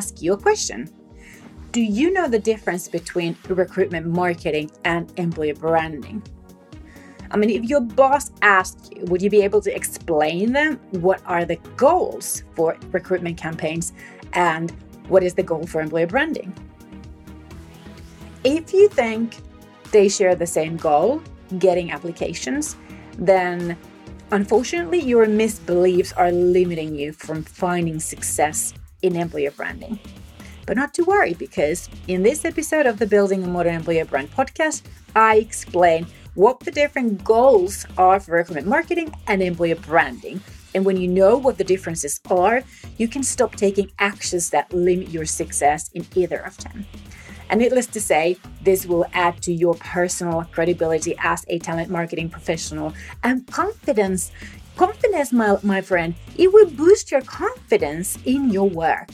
[0.00, 0.88] ask you a question.
[1.72, 6.22] Do you know the difference between recruitment marketing and employer branding?
[7.30, 11.20] I mean, if your boss asked you, would you be able to explain them what
[11.26, 13.92] are the goals for recruitment campaigns
[14.32, 14.72] and
[15.12, 16.50] what is the goal for employer branding?
[18.42, 19.36] If you think
[19.92, 21.22] they share the same goal,
[21.58, 22.74] getting applications,
[23.18, 23.76] then
[24.32, 28.72] unfortunately your misbeliefs are limiting you from finding success
[29.02, 29.98] in employer branding.
[30.66, 34.30] But not to worry, because in this episode of the Building a Modern Employer Brand
[34.30, 34.82] podcast,
[35.16, 40.40] I explain what the different goals are for recruitment marketing and employer branding.
[40.74, 42.62] And when you know what the differences are,
[42.98, 46.86] you can stop taking actions that limit your success in either of them.
[47.48, 52.30] And needless to say, this will add to your personal credibility as a talent marketing
[52.30, 54.30] professional and confidence.
[54.80, 59.10] Confidence, my, my friend, it will boost your confidence in your work.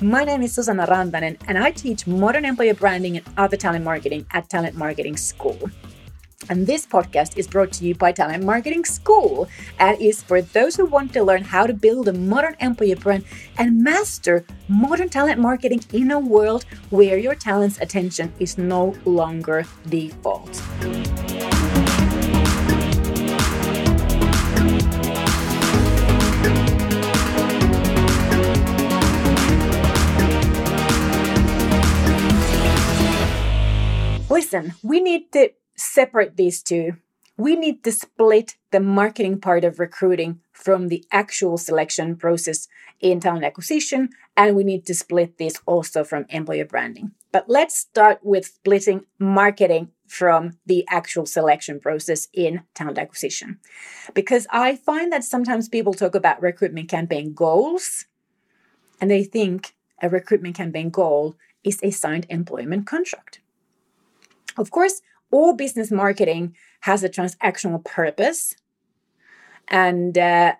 [0.00, 4.26] My name is Susanna Rantanen, and I teach modern employer branding and other talent marketing
[4.32, 5.70] at Talent Marketing School.
[6.50, 10.74] And this podcast is brought to you by Talent Marketing School and is for those
[10.74, 13.24] who want to learn how to build a modern employer brand
[13.58, 19.64] and master modern talent marketing in a world where your talent's attention is no longer
[19.88, 20.60] default.
[34.46, 36.98] Listen, we need to separate these two.
[37.36, 42.68] We need to split the marketing part of recruiting from the actual selection process
[43.00, 47.10] in talent acquisition, and we need to split this also from employer branding.
[47.32, 53.58] But let's start with splitting marketing from the actual selection process in talent acquisition.
[54.14, 58.04] Because I find that sometimes people talk about recruitment campaign goals
[59.00, 61.34] and they think a recruitment campaign goal
[61.64, 63.40] is a signed employment contract.
[64.58, 68.54] Of course, all business marketing has a transactional purpose
[69.68, 70.54] and uh,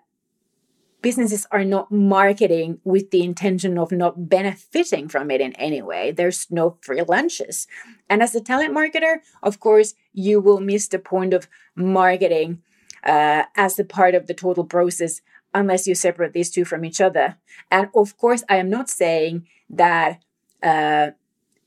[1.01, 6.11] businesses are not marketing with the intention of not benefiting from it in any way.
[6.11, 7.67] There's no free lunches.
[8.09, 12.61] And as a talent marketer of course you will miss the point of marketing
[13.03, 15.21] uh, as a part of the total process
[15.53, 17.37] unless you separate these two from each other.
[17.71, 20.21] And of course i am not saying that
[20.63, 21.11] uh,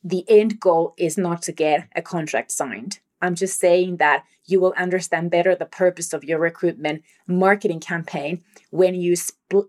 [0.02, 3.00] the end goal is not to get a contract signed.
[3.22, 8.42] I'm just saying that you will understand better the purpose of your recruitment marketing campaign
[8.70, 9.14] when you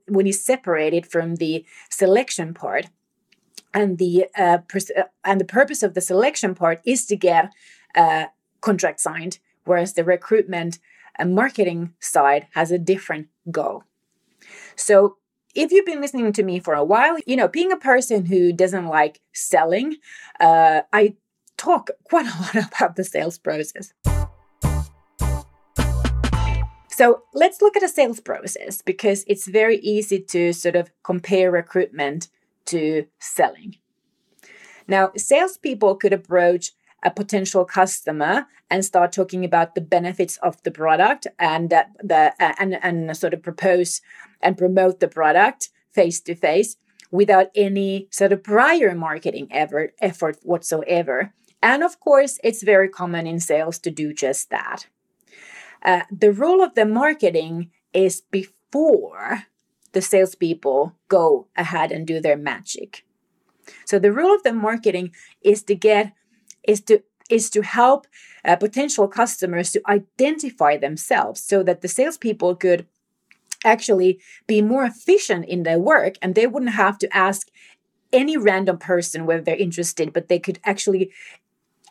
[0.07, 2.87] when you separate it from the selection part.
[3.73, 7.51] And the uh, pers- uh, and the purpose of the selection part is to get
[7.95, 8.27] a
[8.61, 10.79] contract signed, whereas the recruitment
[11.15, 13.83] and marketing side has a different goal.
[14.75, 15.17] So
[15.55, 18.53] if you've been listening to me for a while, you know, being a person who
[18.53, 19.97] doesn't like selling,
[20.39, 21.15] uh, I
[21.57, 23.93] talk quite a lot about the sales process.
[26.89, 31.49] So let's look at a sales process because it's very easy to sort of compare
[31.49, 32.27] recruitment
[32.65, 33.77] to selling.
[34.87, 36.73] Now, salespeople could approach
[37.03, 42.33] a potential customer and start talking about the benefits of the product and uh, the
[42.39, 44.01] uh, and and sort of propose
[44.41, 46.77] and promote the product face to face
[47.11, 51.33] without any sort of prior marketing effort, effort whatsoever.
[51.61, 54.87] And of course, it's very common in sales to do just that.
[55.83, 59.43] Uh, the role of the marketing is before
[59.91, 63.05] the salespeople go ahead and do their magic.
[63.85, 66.13] So the role of the marketing is to get
[66.63, 68.07] is to is to help
[68.43, 72.85] uh, potential customers to identify themselves so that the salespeople could
[73.63, 77.47] actually be more efficient in their work and they wouldn't have to ask
[78.11, 81.11] any random person whether they're interested but they could actually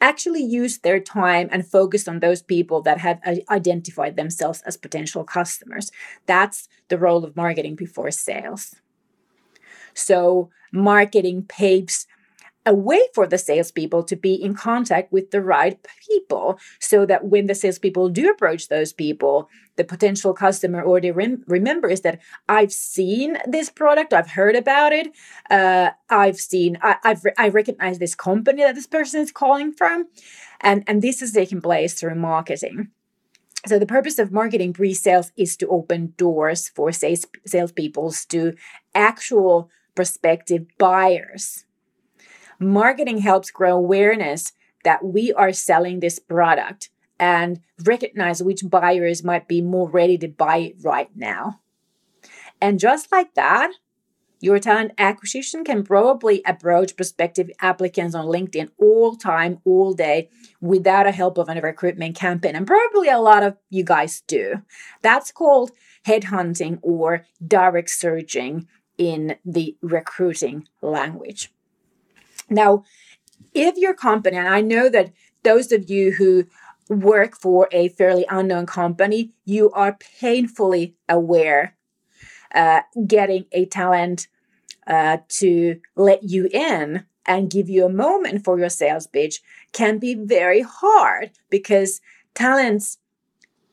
[0.00, 3.20] actually use their time and focus on those people that have
[3.50, 5.92] identified themselves as potential customers.
[6.26, 8.76] That's the role of marketing before sales.
[9.92, 12.06] So marketing paves
[12.66, 17.24] a way for the salespeople to be in contact with the right people so that
[17.24, 22.72] when the salespeople do approach those people, the potential customer already rem- remembers that I've
[22.72, 25.08] seen this product, I've heard about it,
[25.48, 29.72] uh, I've seen, I, have re- I recognize this company that this person is calling
[29.72, 30.08] from,
[30.60, 32.88] and, and this is taking place through marketing.
[33.66, 38.54] So the purpose of marketing pre-sales is to open doors for sales salespeople to
[38.94, 41.64] actual prospective buyers
[42.60, 44.52] Marketing helps grow awareness
[44.84, 50.28] that we are selling this product and recognize which buyers might be more ready to
[50.28, 51.60] buy it right now.
[52.60, 53.72] And just like that,
[54.40, 60.30] your talent acquisition can probably approach prospective applicants on LinkedIn all time, all day,
[60.60, 62.56] without a help of a recruitment campaign.
[62.56, 64.62] And probably a lot of you guys do.
[65.02, 65.72] That's called
[66.06, 68.66] headhunting or direct searching
[68.96, 71.50] in the recruiting language.
[72.50, 72.84] Now,
[73.54, 75.12] if your company, and I know that
[75.42, 76.46] those of you who
[76.88, 81.76] work for a fairly unknown company, you are painfully aware
[82.54, 84.28] uh, getting a talent
[84.86, 89.40] uh, to let you in and give you a moment for your sales pitch
[89.72, 92.00] can be very hard because
[92.34, 92.98] talents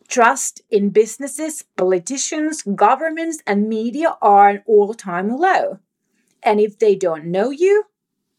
[0.07, 5.79] trust in businesses, politicians, governments, and media are an all time low.
[6.43, 7.85] And if they don't know you,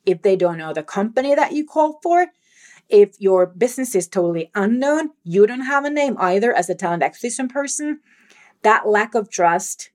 [0.08, 2.28] if they don't know the company that you call for,
[2.88, 7.02] if your business is totally unknown, you don't have a name either as a talent
[7.02, 8.00] acquisition person,
[8.62, 9.90] that lack of trust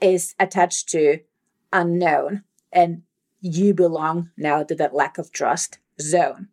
[0.00, 1.18] is attached to
[1.70, 2.44] unknown.
[2.72, 3.02] And
[3.42, 6.48] you belong now to that lack of trust zone.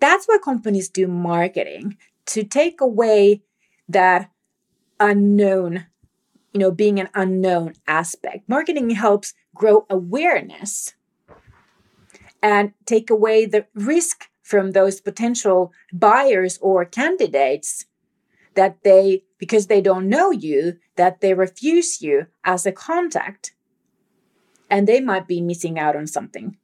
[0.00, 3.42] That's why companies do marketing to take away
[3.90, 4.30] that
[4.98, 5.84] unknown,
[6.54, 8.48] you know, being an unknown aspect.
[8.48, 10.94] Marketing helps grow awareness
[12.42, 17.84] and take away the risk from those potential buyers or candidates
[18.54, 23.54] that they because they don't know you that they refuse you as a contact.
[24.68, 26.56] And they might be missing out on something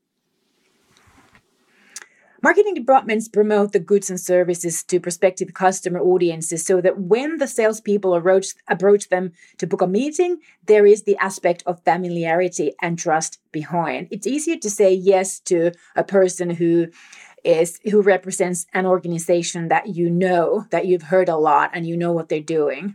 [2.46, 7.48] Marketing departments promote the goods and services to prospective customer audiences so that when the
[7.48, 13.00] salespeople approach, approach them to book a meeting, there is the aspect of familiarity and
[13.00, 14.06] trust behind.
[14.12, 16.87] It's easier to say yes to a person who
[17.43, 21.96] is who represents an organization that you know, that you've heard a lot and you
[21.96, 22.94] know what they're doing.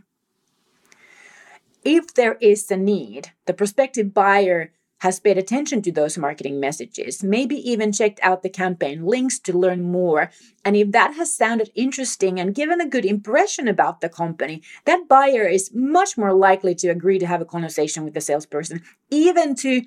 [1.84, 4.72] If there is a need, the prospective buyer
[5.02, 9.52] has paid attention to those marketing messages, maybe even checked out the campaign links to
[9.52, 10.30] learn more.
[10.64, 15.08] And if that has sounded interesting and given a good impression about the company, that
[15.08, 19.56] buyer is much more likely to agree to have a conversation with the salesperson, even
[19.56, 19.82] to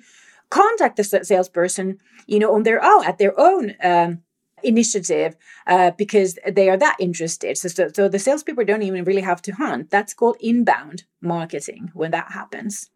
[0.50, 3.74] contact the salesperson, you know, on their own, at their own.
[3.82, 4.22] Um,
[4.62, 5.36] initiative
[5.66, 7.58] uh, because they are that interested.
[7.58, 9.90] So, so, so the salespeople don't even really have to hunt.
[9.90, 12.88] That's called inbound marketing when that happens.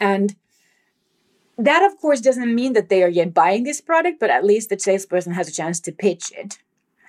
[0.00, 0.34] And
[1.58, 4.68] that, of course, doesn't mean that they are yet buying this product, but at least
[4.68, 6.58] the salesperson has a chance to pitch it.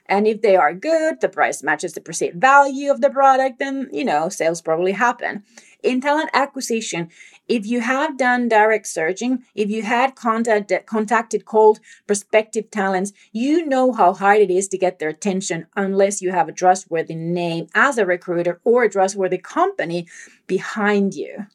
[0.09, 3.89] And if they are good, the price matches the perceived value of the product, then,
[3.91, 5.43] you know, sales probably happen.
[5.83, 7.09] In talent acquisition,
[7.47, 13.65] if you have done direct searching, if you had contact, contacted cold prospective talents, you
[13.65, 17.67] know how hard it is to get their attention unless you have a trustworthy name
[17.75, 20.07] as a recruiter or a trustworthy company
[20.47, 21.47] behind you.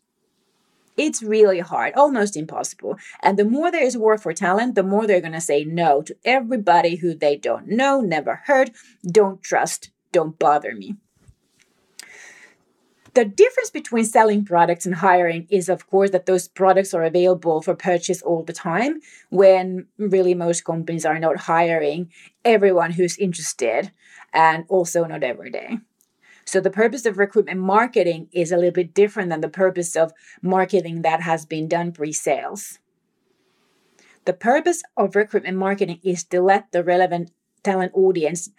[0.96, 2.96] It's really hard, almost impossible.
[3.22, 6.02] And the more there is war for talent, the more they're going to say no
[6.02, 8.72] to everybody who they don't know, never heard,
[9.06, 10.96] don't trust, don't bother me.
[13.14, 17.60] The difference between selling products and hiring is, of course, that those products are available
[17.60, 22.10] for purchase all the time when really most companies are not hiring
[22.42, 23.92] everyone who's interested
[24.32, 25.78] and also not every day.
[26.52, 30.12] So the purpose of recruitment marketing is a little bit different than the purpose of
[30.42, 32.78] marketing that has been done pre sales.
[34.26, 37.30] The purpose of recruitment marketing is to let the relevant
[37.62, 38.50] talent audience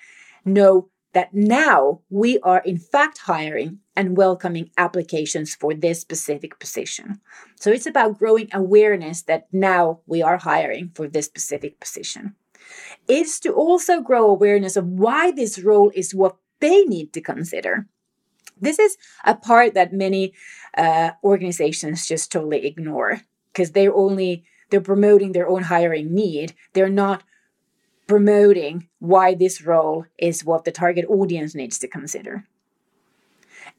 [0.44, 7.22] know that now we are in fact hiring and welcoming applications for this specific position.
[7.60, 12.34] So it's about growing awareness that now we are hiring for this specific position.
[13.08, 17.74] It's to also grow awareness of why this role is what they need to consider.
[18.60, 20.34] This is a part that many
[20.78, 26.54] uh, organizations just totally ignore because they're only they're promoting their own hiring need.
[26.74, 27.24] They're not
[28.08, 32.46] promoting why this role is what the target audience needs to consider.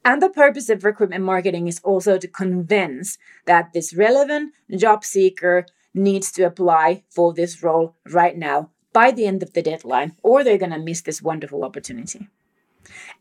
[0.03, 5.65] And the purpose of recruitment marketing is also to convince that this relevant job seeker
[5.93, 10.43] needs to apply for this role right now by the end of the deadline, or
[10.43, 12.29] they're going to miss this wonderful opportunity.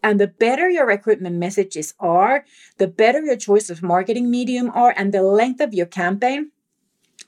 [0.04, 2.44] And the better your recruitment messages are,
[2.76, 6.50] the better your choice of marketing medium are, and the length of your campaign,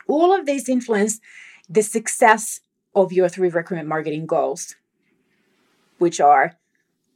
[0.07, 1.19] all of these influence
[1.71, 2.61] the success
[2.95, 4.77] of your three recruitment marketing goals,
[5.97, 6.59] which are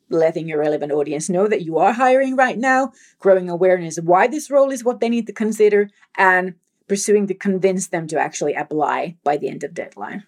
[0.08, 4.26] letting your relevant audience know that you are hiring right now, growing awareness of why
[4.26, 6.54] this role is what they need to consider, and
[6.88, 10.24] pursuing to convince them to actually apply by the end of deadline.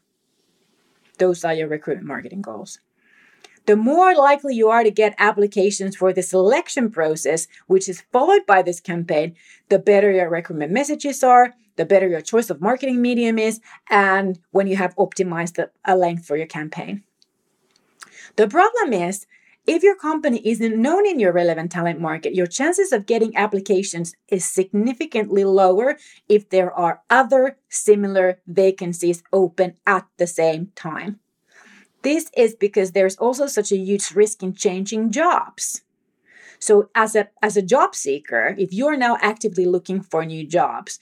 [1.17, 2.81] Those are your recruitment marketing goals.
[3.67, 8.45] The more likely you are to get applications for the selection process, which is followed
[8.47, 9.37] by this campaign,
[9.69, 14.39] the better your recruitment messages are, the better your choice of marketing medium is, and
[14.51, 17.03] when you have optimized the, a length for your campaign.
[18.37, 19.27] The problem is,
[19.65, 24.13] if your company isn't known in your relevant talent market, your chances of getting applications
[24.29, 31.21] is significantly lower if there are other similar vacancies open at the same time.
[32.03, 35.83] This is because there's also such a huge risk in changing jobs.
[36.59, 40.99] So as a as a job seeker, if you're now actively looking for new jobs,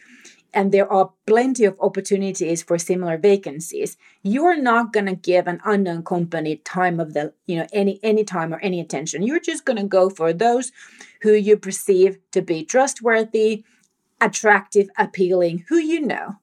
[0.53, 5.61] and there are plenty of opportunities for similar vacancies you're not going to give an
[5.65, 9.65] unknown company time of the you know any any time or any attention you're just
[9.65, 10.73] going to go for those
[11.23, 13.65] who you perceive to be trustworthy
[14.21, 16.37] attractive appealing who you know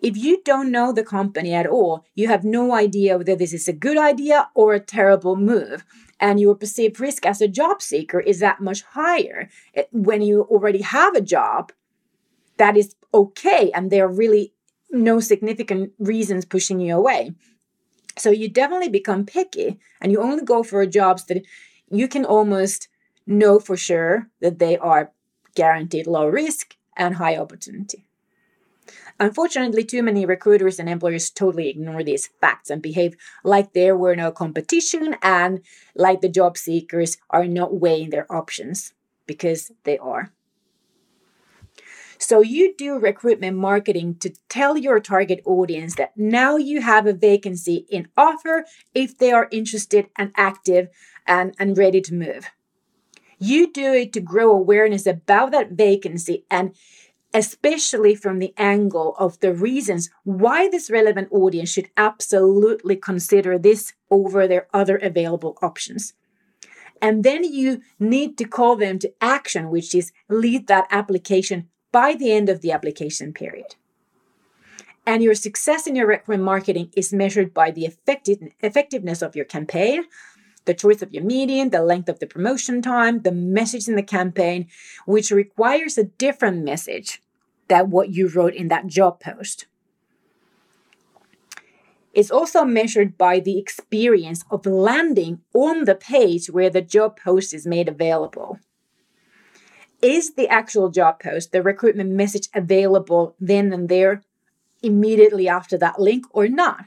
[0.00, 3.68] if you don't know the company at all, you have no idea whether this is
[3.68, 5.84] a good idea or a terrible move.
[6.20, 10.42] And your perceived risk as a job seeker is that much higher eh, when you
[10.42, 11.72] already have a job
[12.56, 14.52] that is okay and there are really
[14.90, 17.32] no significant reasons pushing you away.
[18.16, 21.44] So you definitely become picky and you only go for jobs that
[21.90, 22.88] you can almost
[23.26, 25.12] know for sure that they are
[25.54, 28.05] guaranteed low risk and high opportunity.
[29.18, 34.14] Unfortunately, too many recruiters and employers totally ignore these facts and behave like there were
[34.14, 35.60] no competition and
[35.94, 38.92] like the job seekers are not weighing their options
[39.26, 40.32] because they are.
[42.18, 47.12] So you do recruitment marketing to tell your target audience that now you have a
[47.12, 50.88] vacancy in offer if they are interested and active
[51.26, 52.50] and, and ready to move.
[53.38, 56.74] You do it to grow awareness about that vacancy and
[57.36, 63.92] especially from the angle of the reasons why this relevant audience should absolutely consider this
[64.10, 66.14] over their other available options.
[67.02, 72.14] And then you need to call them to action, which is lead that application by
[72.14, 73.74] the end of the application period.
[75.06, 79.44] And your success in your recruitment marketing is measured by the effective, effectiveness of your
[79.44, 80.04] campaign,
[80.64, 84.02] the choice of your medium, the length of the promotion time, the message in the
[84.02, 84.68] campaign,
[85.04, 87.20] which requires a different message
[87.68, 89.66] than what you wrote in that job post.
[92.12, 97.52] It's also measured by the experience of landing on the page where the job post
[97.52, 98.58] is made available.
[100.00, 104.22] Is the actual job post, the recruitment message available then and there
[104.82, 106.86] immediately after that link or not?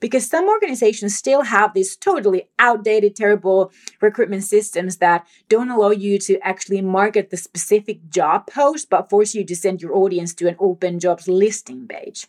[0.00, 6.18] Because some organizations still have these totally outdated, terrible recruitment systems that don't allow you
[6.18, 10.48] to actually market the specific job post, but force you to send your audience to
[10.48, 12.26] an open jobs listing page.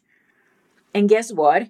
[0.93, 1.69] And guess what?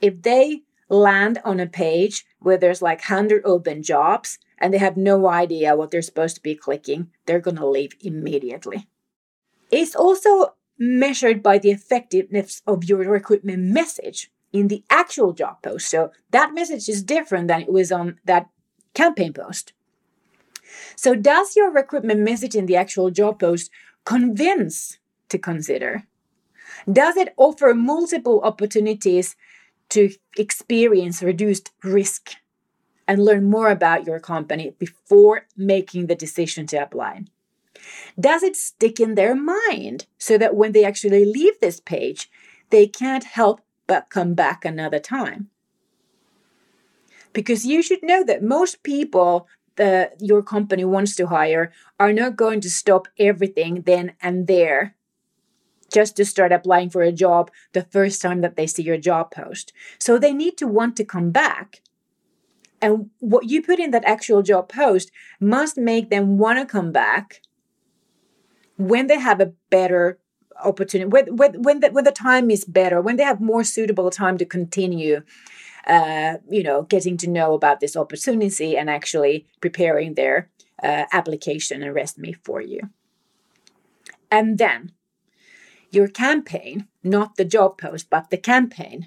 [0.00, 4.96] If they land on a page where there's like 100 open jobs and they have
[4.96, 8.86] no idea what they're supposed to be clicking, they're going to leave immediately.
[9.70, 15.88] It's also measured by the effectiveness of your recruitment message in the actual job post.
[15.88, 18.48] So that message is different than it was on that
[18.94, 19.72] campaign post.
[20.96, 23.70] So, does your recruitment message in the actual job post
[24.04, 26.04] convince to consider?
[26.90, 29.36] Does it offer multiple opportunities
[29.90, 32.32] to experience reduced risk
[33.08, 37.24] and learn more about your company before making the decision to apply?
[38.18, 42.30] Does it stick in their mind so that when they actually leave this page,
[42.70, 45.48] they can't help but come back another time.
[47.32, 52.36] Because you should know that most people that your company wants to hire are not
[52.36, 54.94] going to stop everything then and there
[55.92, 59.32] just to start applying for a job the first time that they see your job
[59.32, 59.72] post.
[59.98, 61.80] So they need to want to come back.
[62.80, 66.92] And what you put in that actual job post must make them want to come
[66.92, 67.42] back
[68.76, 70.19] when they have a better
[70.64, 74.10] opportunity when, when, when, the, when the time is better when they have more suitable
[74.10, 75.22] time to continue
[75.86, 80.50] uh, you know getting to know about this opportunity and actually preparing their
[80.82, 82.80] uh, application and resume for you.
[84.30, 84.92] And then
[85.90, 89.06] your campaign not the job post but the campaign.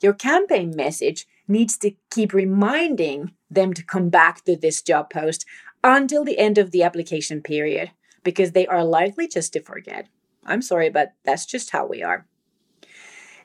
[0.00, 5.44] Your campaign message needs to keep reminding them to come back to this job post
[5.82, 7.90] until the end of the application period
[8.22, 10.08] because they are likely just to forget
[10.44, 12.26] I'm sorry, but that's just how we are.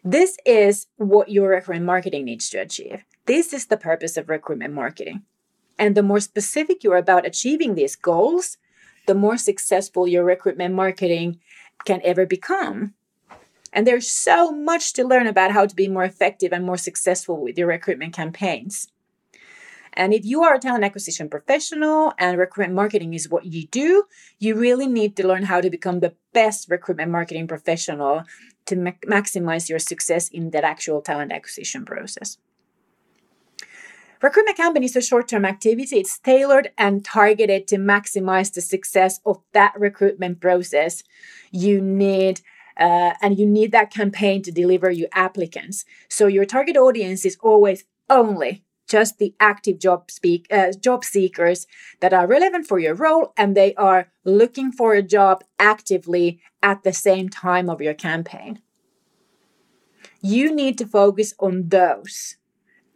[0.03, 3.03] This is what your recruitment marketing needs to achieve.
[3.25, 5.23] This is the purpose of recruitment marketing.
[5.77, 8.57] And the more specific you're about achieving these goals,
[9.05, 11.39] the more successful your recruitment marketing
[11.85, 12.93] can ever become.
[13.73, 17.41] And there's so much to learn about how to be more effective and more successful
[17.41, 18.87] with your recruitment campaigns.
[19.97, 24.03] And if you are a talent acquisition professional and recruitment marketing is what you do,
[24.37, 28.23] you really need to learn how to become the best recruitment marketing professional
[28.67, 32.37] to ma- maximize your success in that actual talent acquisition process.
[34.21, 35.97] Recruitment campaign is a short term activity.
[35.97, 41.03] It's tailored and targeted to maximize the success of that recruitment process.
[41.51, 42.41] You need
[42.79, 45.85] uh, and you need that campaign to deliver you applicants.
[46.07, 51.67] So your target audience is always only just the active job speak uh, job seekers
[51.99, 56.83] that are relevant for your role and they are looking for a job actively at
[56.83, 58.61] the same time of your campaign.
[60.21, 62.37] You need to focus on those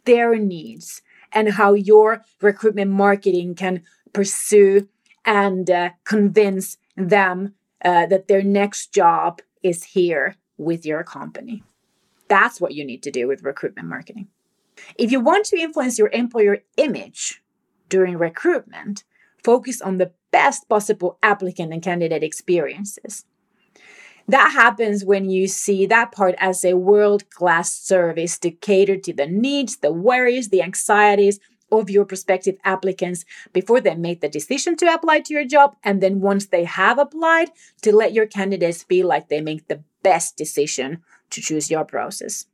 [0.04, 3.82] their needs and how your recruitment marketing can
[4.12, 4.88] pursue
[5.24, 11.62] and uh, convince them uh, that their next job is here with your company.
[12.28, 14.28] That's what you need to do with recruitment marketing
[14.96, 17.42] if you want to influence your employer image
[17.88, 19.04] during recruitment,
[19.42, 23.24] focus on the best possible applicant and candidate experiences.
[24.28, 29.12] That happens when you see that part as a world class service to cater to
[29.12, 31.40] the needs, the worries, the anxieties
[31.72, 35.74] of your prospective applicants before they make the decision to apply to your job.
[35.82, 37.50] And then once they have applied,
[37.82, 42.46] to let your candidates feel like they make the best decision to choose your process.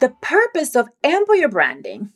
[0.00, 2.12] The purpose of employer branding.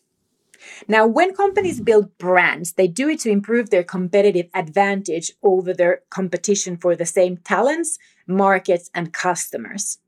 [0.87, 6.03] Now, when companies build brands, they do it to improve their competitive advantage over their
[6.11, 9.99] competition for the same talents, markets, and customers.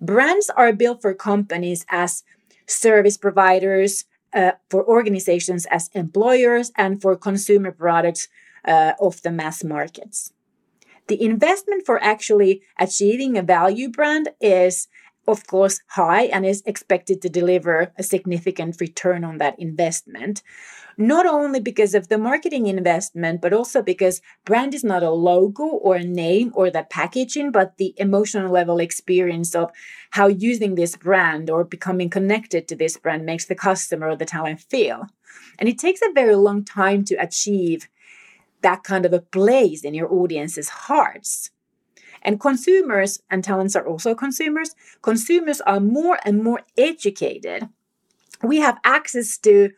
[0.00, 2.24] Brands are built for companies as
[2.66, 8.28] service providers, uh, for organizations as employers, and for consumer products
[8.66, 10.32] uh, of the mass markets.
[11.08, 14.88] The investment for actually achieving a value brand is
[15.26, 20.42] of course, high and is expected to deliver a significant return on that investment.
[20.98, 25.64] Not only because of the marketing investment, but also because brand is not a logo
[25.64, 29.70] or a name or the packaging, but the emotional level experience of
[30.10, 34.26] how using this brand or becoming connected to this brand makes the customer or the
[34.26, 35.06] talent feel.
[35.58, 37.88] And it takes a very long time to achieve
[38.60, 41.50] that kind of a place in your audience's hearts.
[42.22, 47.68] And consumers, and talents are also consumers, consumers are more and more educated.
[48.42, 49.70] We have access to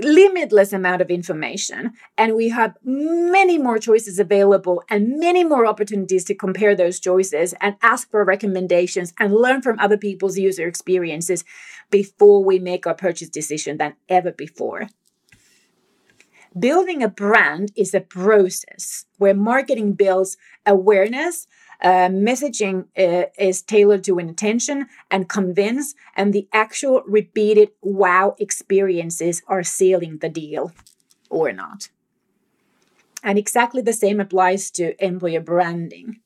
[0.00, 6.24] limitless amount of information and we have many more choices available and many more opportunities
[6.24, 11.44] to compare those choices and ask for recommendations and learn from other people's user experiences
[11.90, 14.88] before we make our purchase decision than ever before
[16.58, 20.36] Building a brand is a process where marketing builds
[20.66, 21.46] awareness,
[21.82, 29.42] uh, messaging uh, is tailored to intention and convince, and the actual repeated wow experiences
[29.48, 30.72] are sealing the deal
[31.30, 31.88] or not.
[33.22, 36.20] And exactly the same applies to employer branding.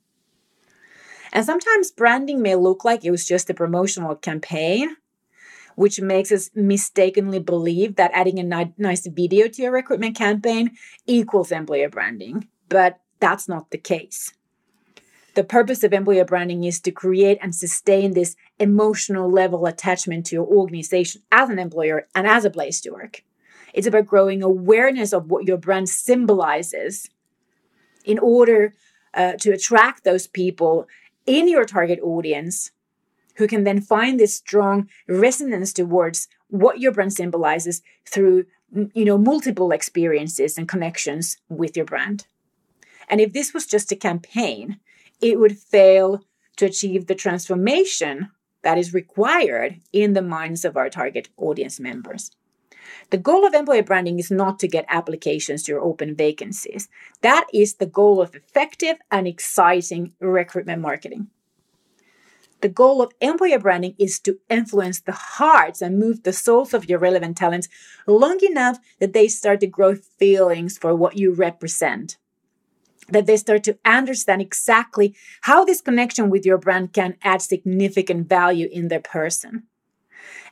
[1.33, 4.97] And sometimes branding may look like it was just a promotional campaign,
[5.77, 10.73] which makes us mistakenly believe that adding a ni- nice video to your recruitment campaign
[11.07, 12.49] equals employer branding.
[12.69, 14.33] But that's not the case.
[15.35, 20.37] The purpose of employer branding is to create and sustain this emotional level attachment to
[20.37, 23.23] your organization as an employer and as a place to work.
[23.75, 27.11] It's about growing awareness of what your brand symbolizes
[28.07, 28.73] in order
[29.13, 30.89] uh, to attract those people
[31.27, 32.71] in your target audience
[33.37, 38.45] who can then find this strong resonance towards what your brand symbolizes through
[38.95, 42.27] you know multiple experiences and connections with your brand
[43.09, 44.79] and if this was just a campaign
[45.21, 46.21] it would fail
[46.57, 48.31] to achieve the transformation
[48.63, 52.31] that is required in the minds of our target audience members
[53.11, 56.89] the goal of employer branding is not to get applications to your open vacancies.
[57.23, 61.29] That is the goal of effective and exciting recruitment marketing.
[62.63, 66.89] The goal of employer branding is to influence the hearts and move the souls of
[66.89, 67.69] your relevant talents
[68.07, 72.17] long enough that they start to grow feelings for what you represent.
[73.09, 78.29] That they start to understand exactly how this connection with your brand can add significant
[78.29, 79.65] value in their person.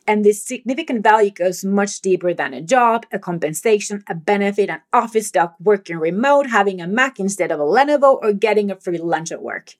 [0.06, 4.82] And this significant value goes much deeper than a job, a compensation, a benefit, an
[4.92, 8.98] office dog, working remote, having a Mac instead of a Lenovo, or getting a free
[8.98, 9.76] lunch at work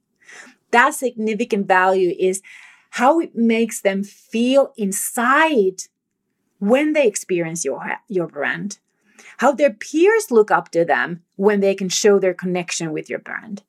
[0.74, 2.42] that significant value is
[2.90, 5.82] how it makes them feel inside
[6.58, 8.78] when they experience your, your brand,
[9.38, 13.20] how their peers look up to them when they can show their connection with your
[13.20, 13.62] brand,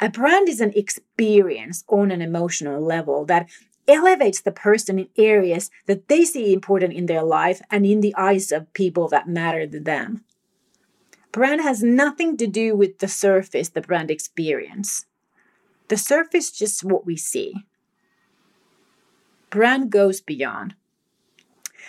[0.00, 3.48] A brand is an experience on an emotional level that
[3.86, 8.14] elevates the person in areas that they see important in their life and in the
[8.16, 10.24] eyes of people that matter to them.
[11.30, 15.06] Brand has nothing to do with the surface, the brand experience.
[15.92, 17.66] The surface just what we see.
[19.50, 20.74] Brand goes beyond.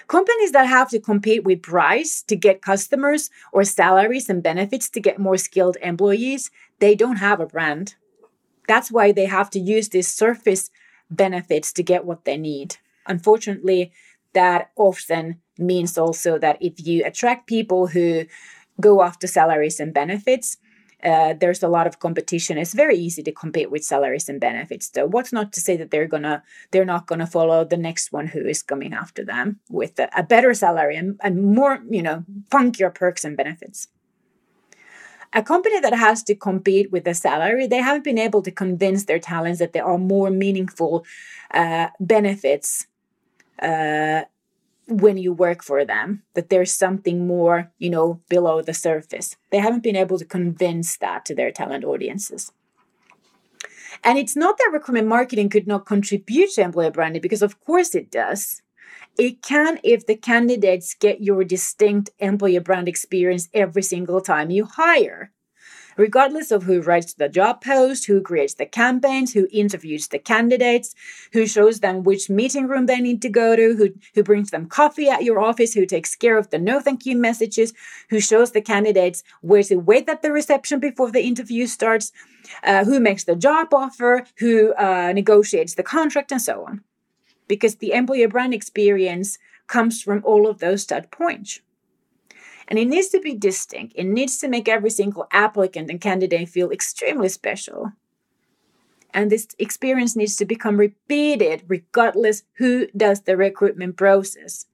[0.08, 5.00] Companies that have to compete with price to get customers or salaries and benefits to
[5.00, 7.96] get more skilled employees, they don't have a brand.
[8.68, 10.70] That's why they have to use these surface
[11.10, 12.76] benefits to get what they need.
[13.08, 13.94] Unfortunately,
[14.34, 18.26] that often means also that if you attract people who
[18.82, 20.58] go after salaries and benefits,
[21.04, 22.58] uh, there's a lot of competition.
[22.58, 24.92] It's very easy to compete with salaries and benefits.
[24.94, 28.28] So what's not to say that they're gonna they're not gonna follow the next one
[28.28, 32.24] who is coming after them with a, a better salary and, and more, you know,
[32.50, 33.88] funkier perks and benefits.
[35.36, 39.06] A company that has to compete with the salary, they haven't been able to convince
[39.06, 41.06] their talents that there are more meaningful
[41.52, 42.86] uh, benefits
[43.60, 44.24] uh,
[44.88, 49.36] when you work for them that there's something more you know below the surface.
[49.52, 52.52] They haven't been able to convince that to their talent audiences.
[54.04, 57.96] And it's not that recruitment marketing could not contribute to employer branding because of course
[57.96, 58.62] it does.
[59.18, 64.66] It can if the candidates get your distinct employer brand experience every single time you
[64.66, 65.32] hire
[65.98, 70.96] regardless of who writes the job post, who creates the campaigns, who interviews the candidates,
[71.34, 74.68] who shows them which meeting room they need to go to, who, who brings them
[74.68, 77.74] coffee at your office, who takes care of the no thank you messages,
[78.10, 82.12] who shows the candidates where to wait at the reception before the interview starts,
[82.64, 86.82] uh, who makes the job offer, who uh, negotiates the contract, and so on.
[87.48, 91.60] Because the employer brand experience comes from all of those touch points.
[92.68, 93.94] And it needs to be distinct.
[93.96, 97.92] It needs to make every single applicant and candidate feel extremely special.
[99.14, 104.66] And this experience needs to become repeated regardless who does the recruitment process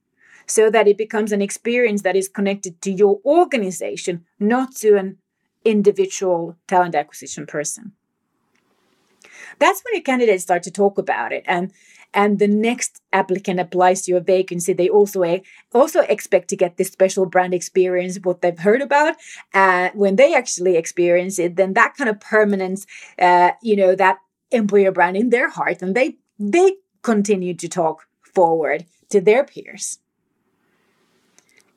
[0.46, 5.18] so that it becomes an experience that is connected to your organization, not to an
[5.66, 7.92] individual talent acquisition person.
[9.60, 11.44] That's when your candidates start to talk about it.
[11.46, 11.72] And
[12.14, 15.24] and the next applicant applies to your vacancy, they also
[15.74, 19.16] also expect to get this special brand experience, what they've heard about.
[19.54, 22.86] Uh, when they actually experience it, then that kind of permanence,
[23.20, 24.18] uh, you know, that
[24.52, 30.00] employer brand in their heart, and they they continue to talk forward to their peers.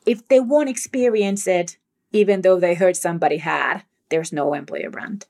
[0.06, 1.76] If they won't experience it,
[2.12, 5.26] even though they heard somebody had, there's no employer brand.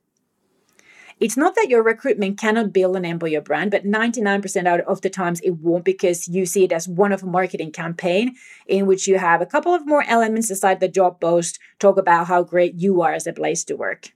[1.23, 5.03] It's not that your recruitment cannot build and an employer brand, but 99% out of
[5.03, 8.35] the times it won't because you see it as one of a marketing campaign
[8.67, 12.27] in which you have a couple of more elements aside the job post, talk about
[12.27, 14.13] how great you are as a place to work.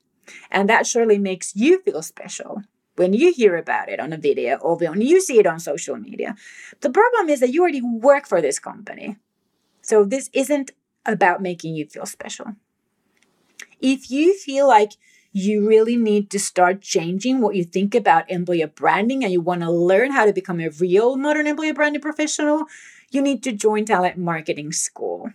[0.51, 2.64] And that surely makes you feel special
[2.97, 5.95] when you hear about it on a video or when you see it on social
[5.95, 6.35] media.
[6.81, 9.16] The problem is that you already work for this company.
[9.81, 10.73] So this isn't
[11.05, 12.57] about making you feel special.
[13.81, 14.95] If you feel like
[15.37, 19.61] you really need to start changing what you think about employer branding and you want
[19.61, 22.64] to learn how to become a real modern employer branding professional,
[23.11, 25.29] you need to join Talent Marketing School.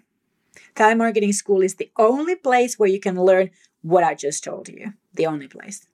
[0.74, 3.52] Talent Marketing School is the only place where you can learn
[3.84, 4.94] what I just told you.
[5.14, 5.86] The only place.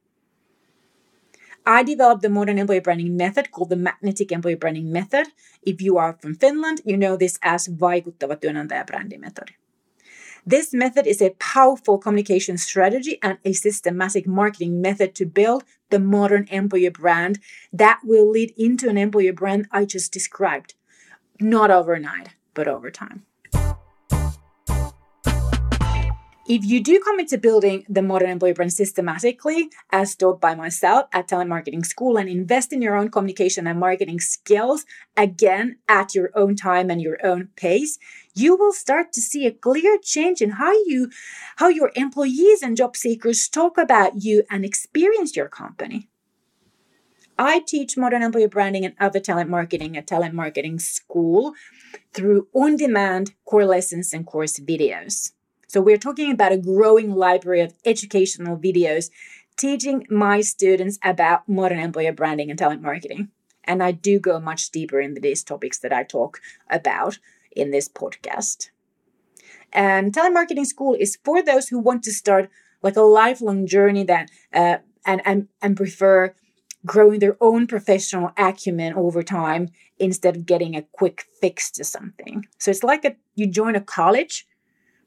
[1.66, 5.28] I developed the modern employer branding method called the magnetic employer branding method.
[5.64, 9.52] If you are from Finland, you know this as vaikuttava työnantajabrändi method.
[10.48, 16.00] This method is a powerful communication strategy and a systematic marketing method to build the
[16.00, 17.40] modern employer brand
[17.74, 20.74] that will lead into an employer brand I just described.
[21.42, 23.27] Not overnight, but over time.
[26.50, 31.10] If you do commit to building the modern employer brand systematically, as taught by myself
[31.12, 34.86] at Talent Marketing School, and invest in your own communication and marketing skills,
[35.18, 38.00] again, at your own time and your own pace,
[38.34, 41.10] you will start to see a clear change in how you
[41.58, 46.08] how your employees and job seekers talk about you and experience your company.
[47.38, 51.56] I teach modern employer branding and other talent marketing at Talent Marketing School
[52.14, 55.34] through on demand core lessons and course videos.
[55.68, 59.10] So we're talking about a growing library of educational videos
[59.58, 63.30] teaching my students about modern employer branding and talent marketing.
[63.64, 67.20] And I do go much deeper into these topics that I talk about
[67.52, 68.70] in this podcast.
[69.74, 72.50] And talent marketing school is for those who want to start
[72.82, 76.34] like a lifelong journey that uh, and, and and prefer
[76.86, 79.68] growing their own professional acumen over time
[80.00, 82.46] instead of getting a quick fix to something.
[82.60, 84.48] So it's like a, you join a college